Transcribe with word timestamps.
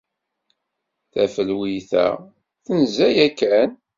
Tafelwit-a 1.11 2.05
tenza 2.65 3.07
yakan. 3.17 3.71